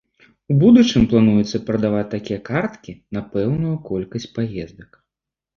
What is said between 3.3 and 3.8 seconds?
пэўную